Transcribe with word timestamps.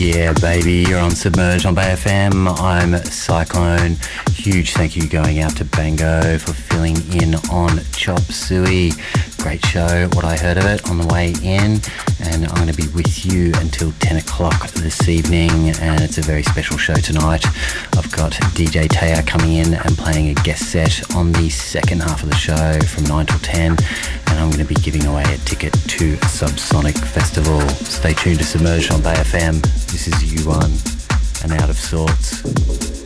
Yeah, 0.00 0.32
baby, 0.40 0.86
you're 0.88 0.98
on 0.98 1.10
Submerged 1.10 1.66
on 1.66 1.74
Bay 1.74 1.94
FM. 1.94 2.58
I'm 2.58 2.96
Si 3.04 3.44
Clone. 3.50 3.98
Huge 4.32 4.72
thank 4.72 4.96
you 4.96 5.06
going 5.06 5.40
out 5.40 5.54
to 5.58 5.66
Bango 5.66 6.38
for 6.38 6.54
filling 6.54 6.96
in 7.12 7.34
on 7.52 7.80
Chop 7.92 8.22
Suey. 8.22 8.92
Great 9.36 9.64
show, 9.66 10.08
what 10.14 10.24
I 10.24 10.38
heard 10.38 10.56
of 10.56 10.64
it 10.64 10.88
on 10.88 10.96
the 10.96 11.06
way 11.08 11.34
in. 11.42 11.80
And 12.20 12.46
I'm 12.46 12.54
going 12.54 12.68
to 12.68 12.74
be 12.74 12.88
with 12.94 13.26
you 13.26 13.52
until 13.56 13.92
10 14.00 14.16
o'clock 14.16 14.70
this 14.70 15.06
evening. 15.06 15.50
And 15.80 16.00
it's 16.00 16.16
a 16.16 16.22
very 16.22 16.44
special 16.44 16.78
show 16.78 16.94
tonight. 16.94 17.44
I've 17.94 18.10
got 18.12 18.32
DJ 18.56 18.88
Taya 18.88 19.26
coming 19.26 19.52
in 19.52 19.74
and 19.74 19.98
playing 19.98 20.30
a 20.30 20.34
guest 20.42 20.70
set 20.72 21.14
on 21.14 21.32
the 21.32 21.50
second 21.50 22.00
half 22.00 22.22
of 22.22 22.30
the 22.30 22.36
show 22.36 22.78
from 22.86 23.04
9 23.04 23.26
till 23.26 23.38
10. 23.40 23.76
I'm 24.40 24.48
going 24.50 24.66
to 24.66 24.74
be 24.74 24.80
giving 24.80 25.04
away 25.04 25.22
a 25.22 25.36
ticket 25.38 25.72
to 25.72 26.16
Subsonic 26.16 26.96
Festival. 26.96 27.60
Stay 27.84 28.14
tuned 28.14 28.38
to 28.38 28.44
Submerged 28.44 28.90
on 28.90 29.02
Bay 29.02 29.12
FM. 29.14 29.60
This 29.92 30.08
is 30.08 30.14
U1 30.14 31.44
and 31.44 31.52
Out 31.52 31.68
of 31.68 31.76
Sorts. 31.76 32.99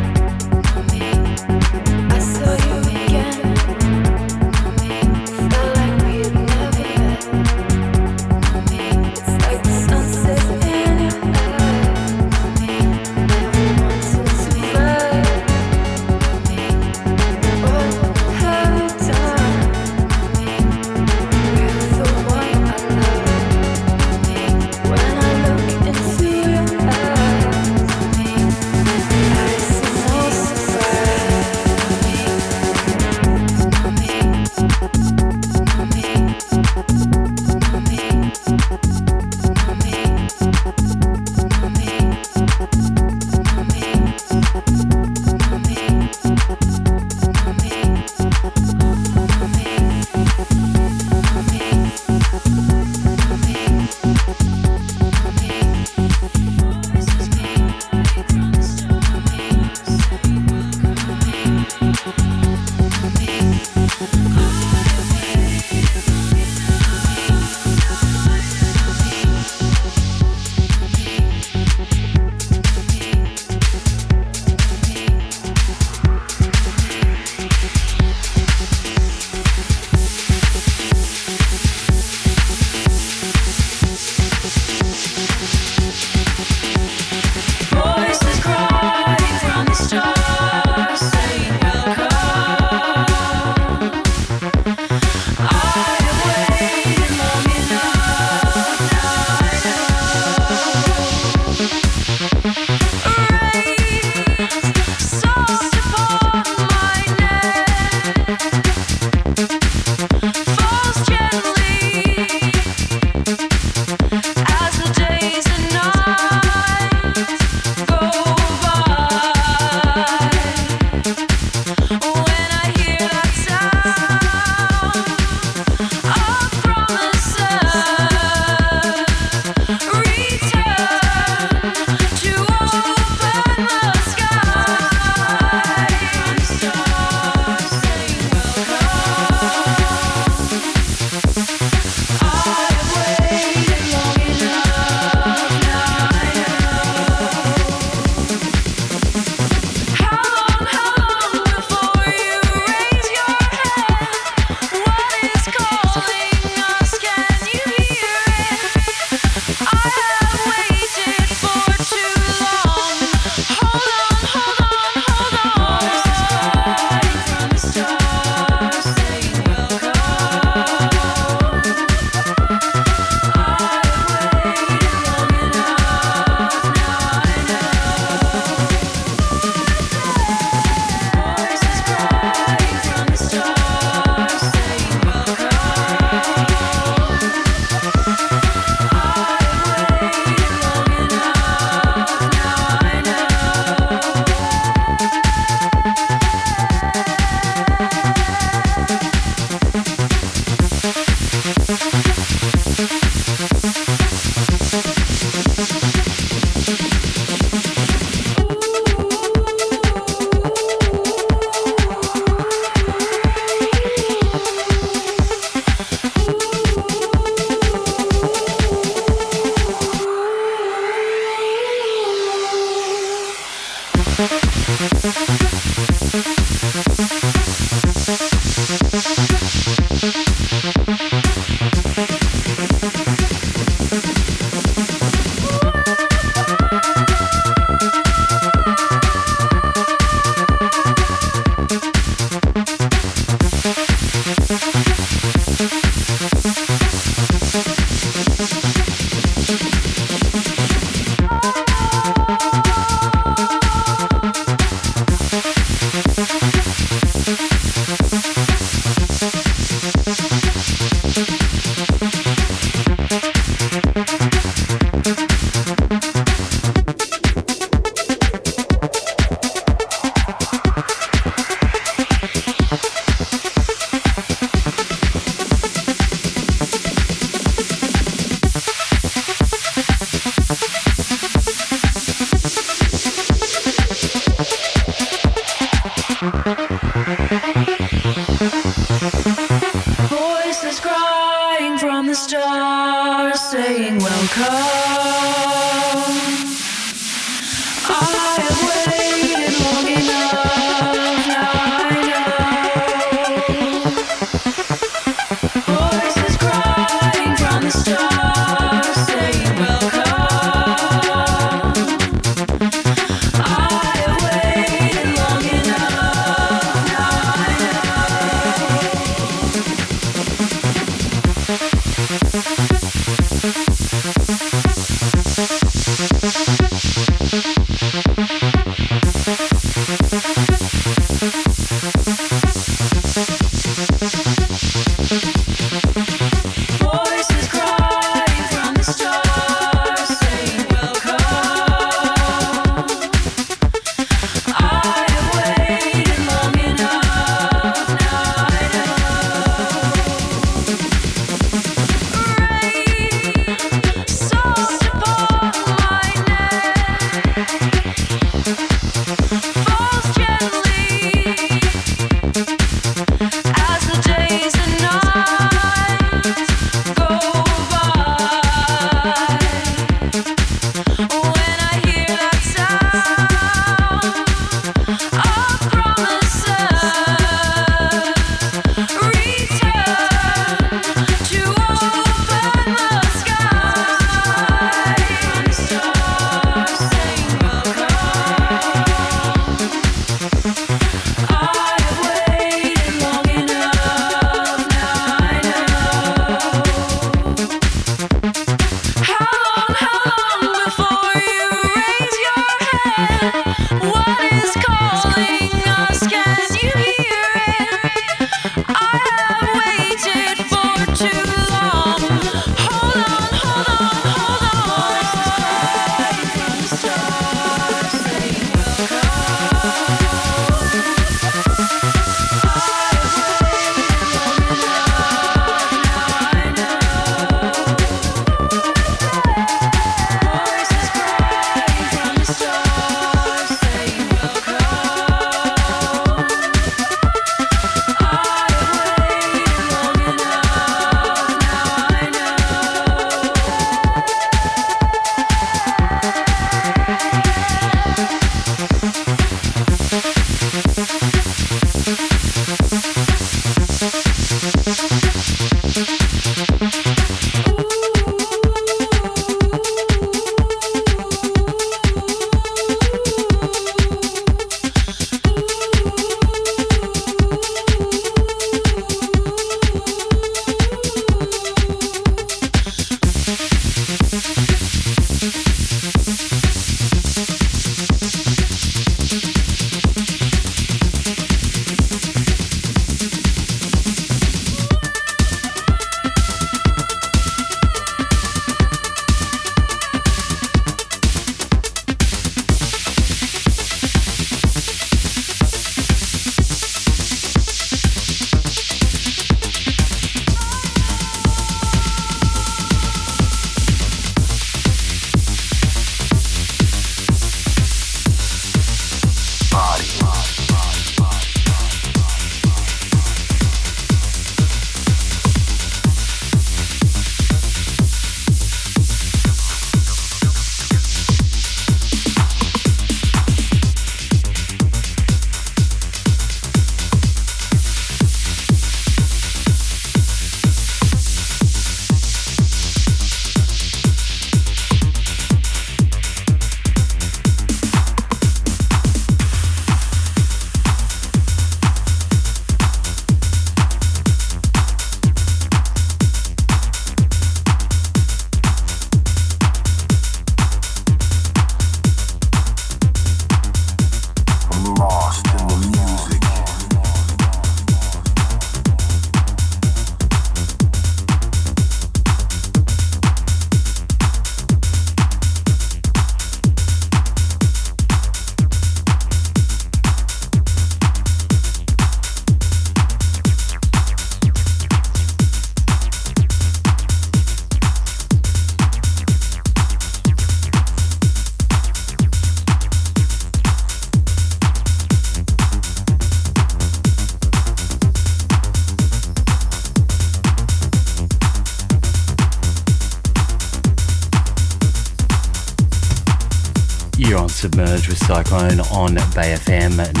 On 598.71 598.95
Bay 599.13 599.35
FM 599.35 600.00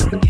Yeah. 0.00 0.29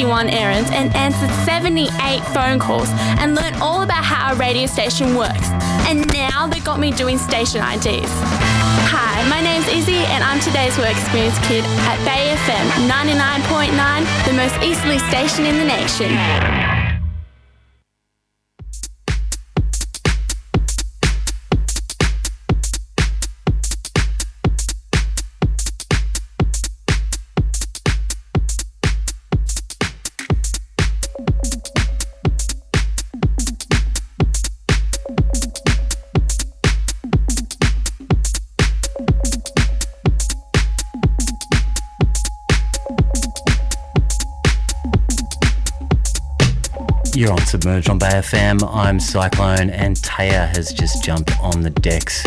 41 0.00 0.30
errands, 0.30 0.70
and 0.70 0.96
answered 0.96 1.28
78 1.44 2.24
phone 2.32 2.58
calls 2.58 2.88
and 3.20 3.34
learned 3.34 3.56
all 3.56 3.82
about 3.82 4.02
how 4.02 4.32
a 4.32 4.36
radio 4.36 4.64
station 4.64 5.14
works. 5.14 5.48
And 5.88 6.10
now 6.14 6.46
they 6.46 6.60
got 6.60 6.80
me 6.80 6.90
doing 6.90 7.18
station 7.18 7.60
IDs. 7.60 8.08
Hi, 8.88 9.28
my 9.28 9.42
name's 9.42 9.68
Izzy 9.68 10.00
and 10.08 10.24
I'm 10.24 10.40
today's 10.40 10.78
work 10.78 10.96
experience 10.96 11.38
kid 11.46 11.64
at 11.84 12.00
Bay 12.08 12.32
FM 12.48 12.88
99.9, 12.88 14.26
the 14.26 14.32
most 14.32 14.56
easterly 14.64 14.98
station 15.10 15.44
in 15.44 15.58
the 15.58 15.64
nation. 15.64 16.79
Submerged 47.50 47.90
on 47.90 47.98
Bay 47.98 48.06
FM. 48.06 48.62
I'm 48.72 49.00
Si 49.00 49.18
Clone, 49.30 49.70
and 49.70 49.96
Taya 49.96 50.46
has 50.54 50.72
just 50.72 51.02
jumped 51.02 51.32
on 51.40 51.62
the 51.62 51.70
decks. 51.70 52.22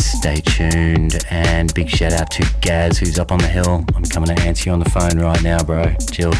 Stay 0.00 0.40
tuned, 0.40 1.24
and 1.30 1.72
big 1.74 1.88
shout 1.88 2.12
out 2.12 2.28
to 2.32 2.54
Gaz, 2.60 2.98
who's 2.98 3.20
up 3.20 3.30
on 3.30 3.38
the 3.38 3.46
hill. 3.46 3.84
I'm 3.94 4.02
coming 4.02 4.34
to 4.34 4.42
answer 4.42 4.70
you 4.70 4.72
on 4.72 4.80
the 4.80 4.90
phone 4.90 5.20
right 5.20 5.40
now, 5.44 5.62
bro. 5.62 5.94
Chill. 6.10 6.32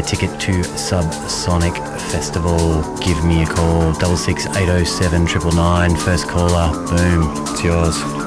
A 0.00 0.02
ticket 0.02 0.40
to 0.40 0.52
Subsonic 0.62 1.76
Festival. 2.10 2.82
Give 2.98 3.22
me 3.24 3.42
a 3.42 3.46
call, 3.46 3.92
double 3.94 4.16
six 4.16 4.46
eight 4.56 4.68
oh 4.68 4.82
seven 4.82 5.26
triple 5.26 5.52
nine. 5.52 5.94
First 5.94 6.26
caller, 6.26 6.72
boom, 6.88 7.30
it's 7.48 7.62
yours. 7.62 8.19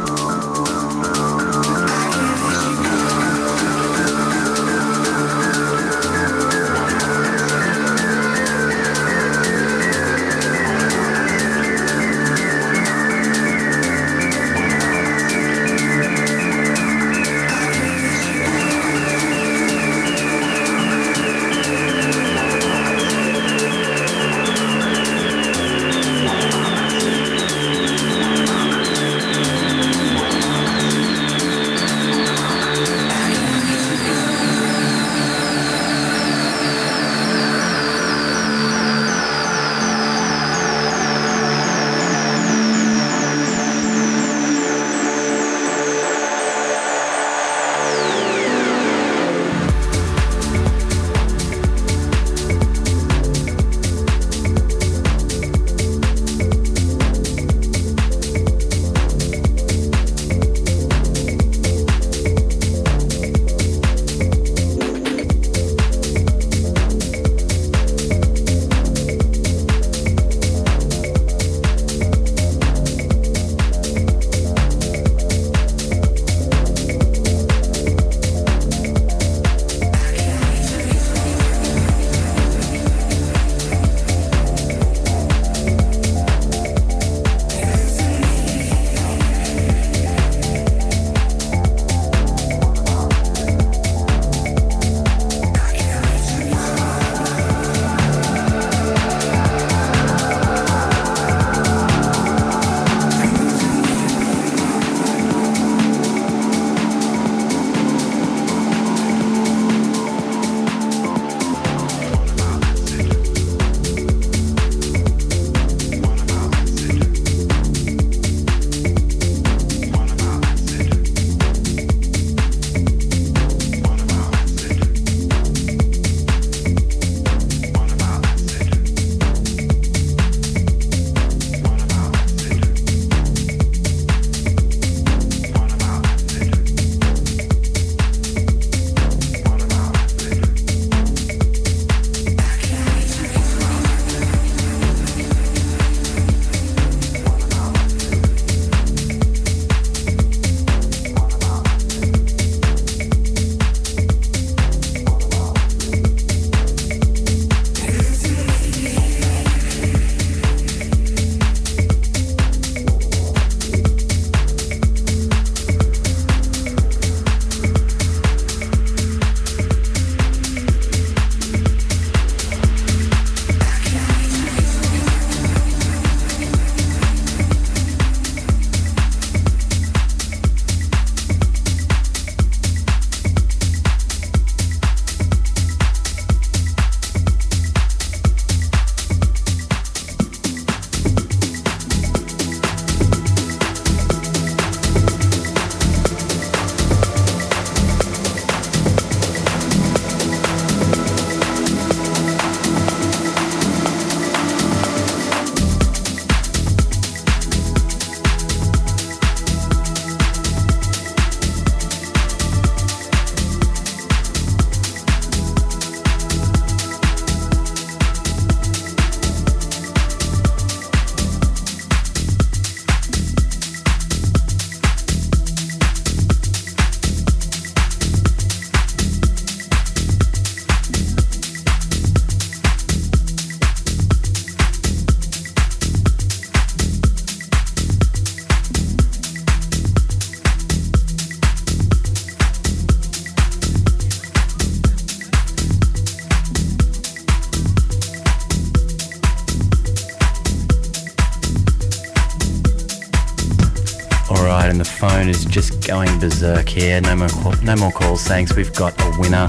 Berserk 256.43 256.67
here. 256.67 256.99
No 256.99 257.15
more, 257.15 257.55
no 257.63 257.75
more 257.77 257.91
calls. 257.91 258.23
Thanks. 258.23 258.55
We've 258.55 258.73
got 258.73 258.93
a 258.99 259.19
winner. 259.19 259.47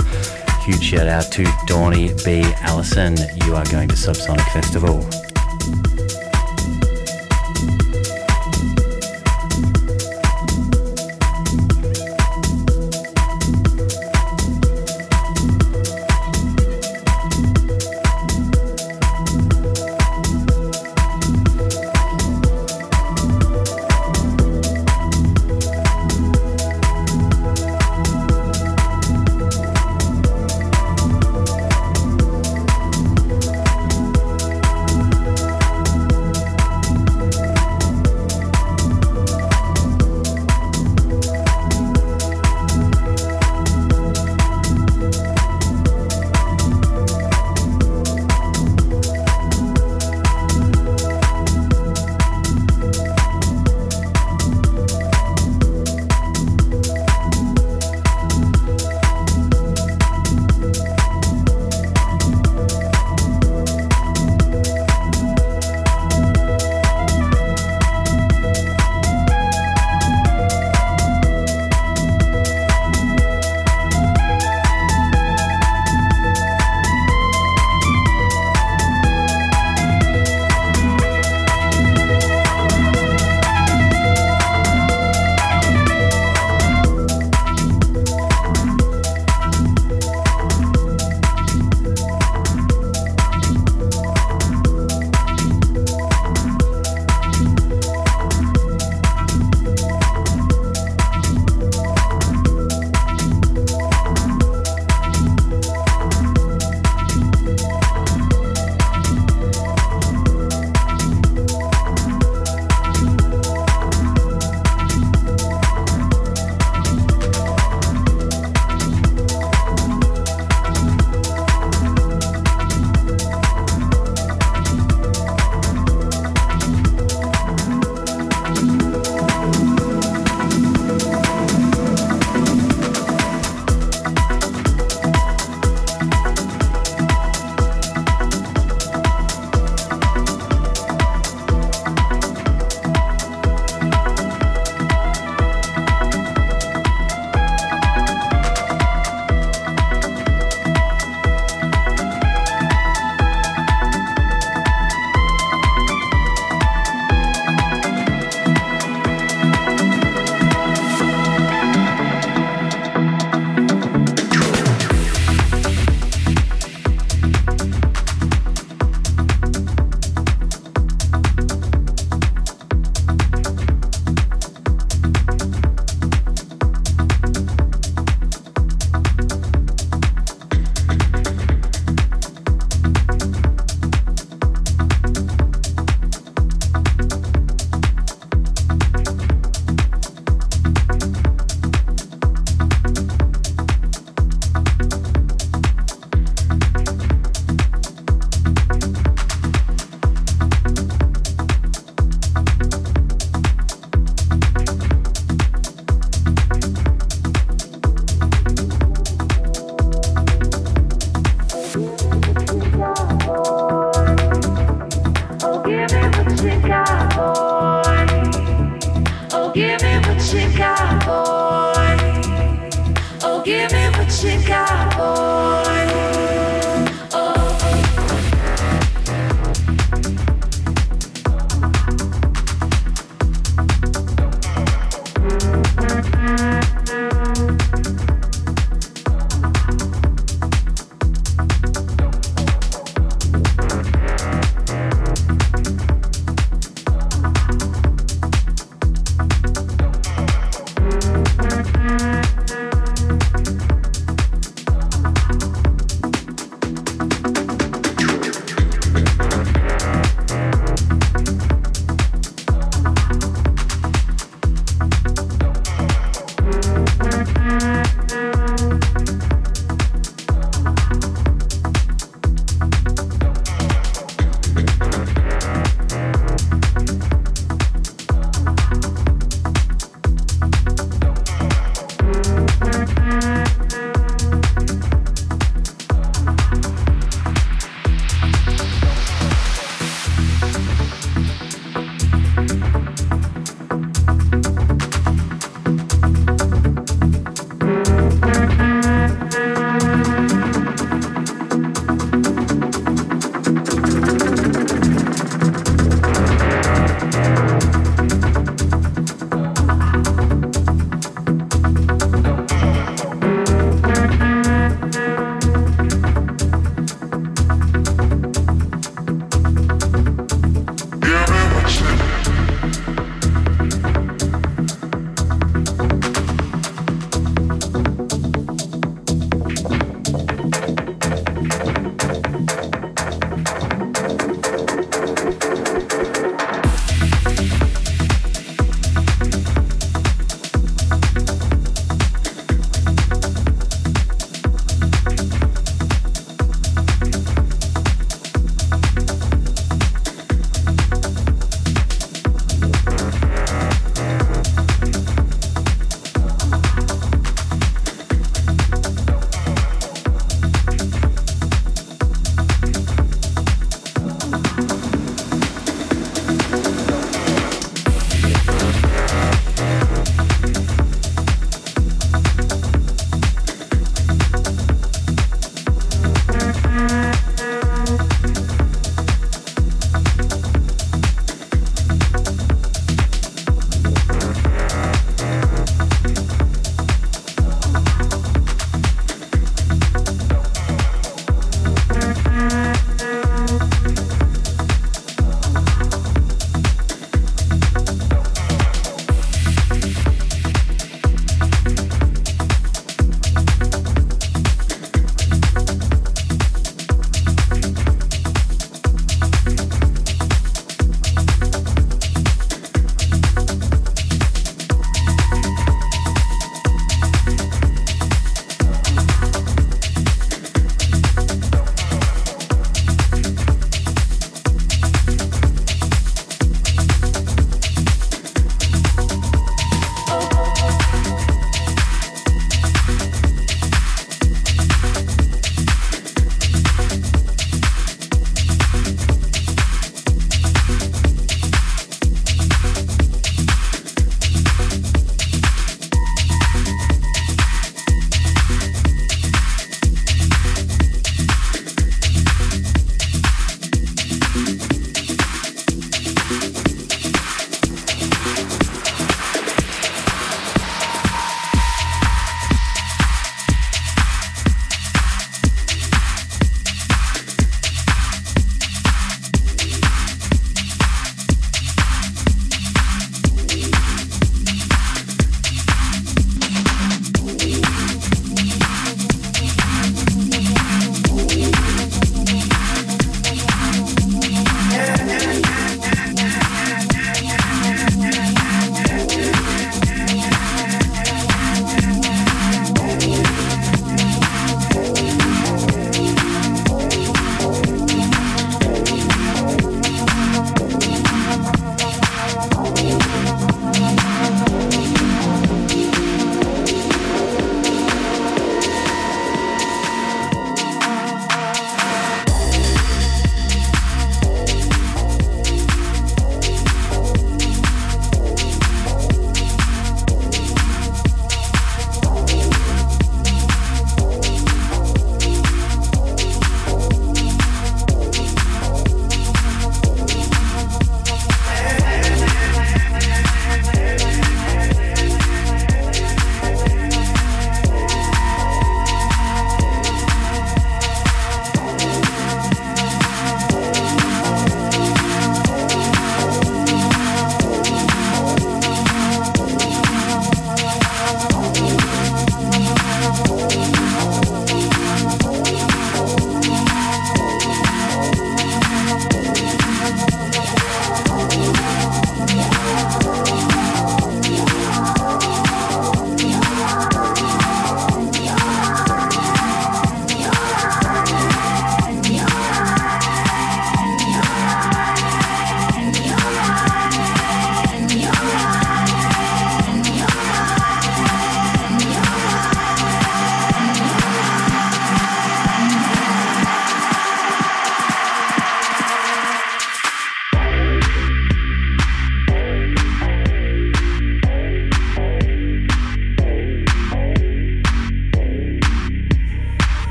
Huge 0.65 0.83
shout 0.83 1.09
out 1.09 1.31
to 1.33 1.45
Dawny 1.67 2.13
B. 2.25 2.43
Allison. 2.61 3.17
You 3.45 3.57
are 3.57 3.65
going 3.67 3.89
to 3.89 3.95
Subsonic 3.95 4.49
Festival. 4.53 5.24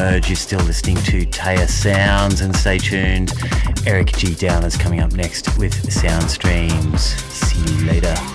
You're 0.00 0.36
still 0.36 0.60
listening 0.60 0.96
to 0.96 1.26
Taya 1.26 1.68
Sounds 1.68 2.40
and 2.40 2.56
stay 2.56 2.78
tuned. 2.78 3.32
Eric 3.86 4.06
G. 4.16 4.34
Down 4.34 4.64
is 4.64 4.74
coming 4.74 5.00
up 5.00 5.12
next 5.12 5.58
with 5.58 5.92
Sound 5.92 6.30
Streams. 6.30 7.02
See 7.02 7.60
you 7.74 7.84
later. 7.84 8.29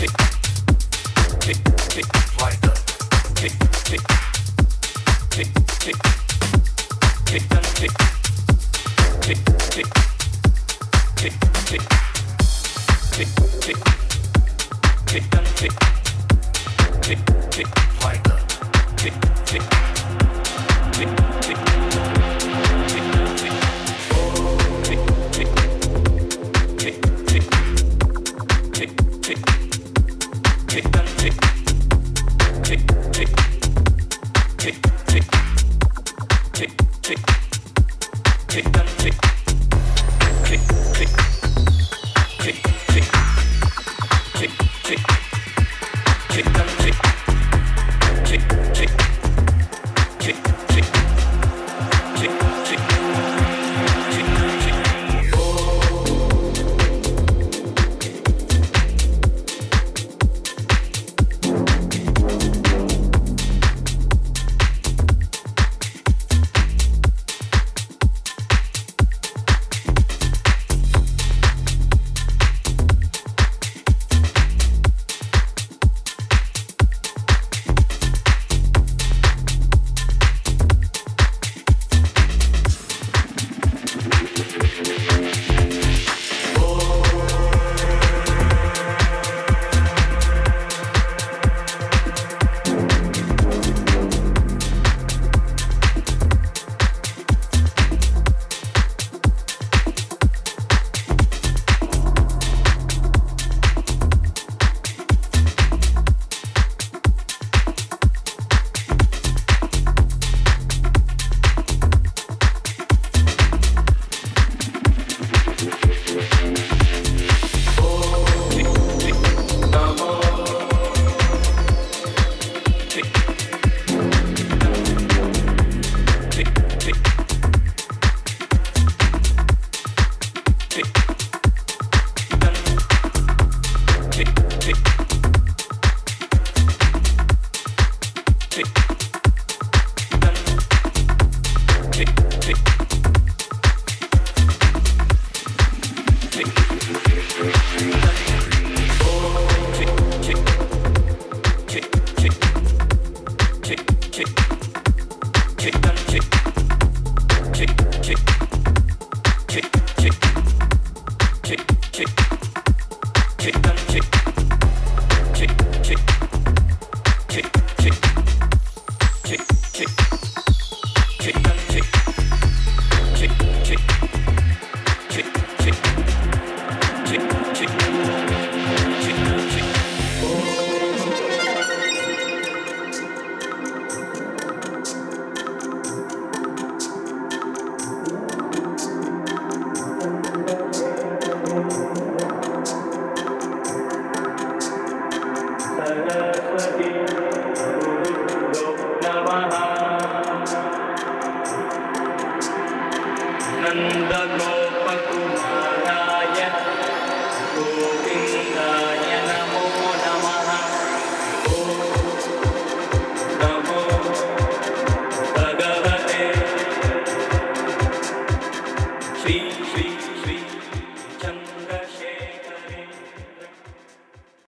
Music. 0.00 0.39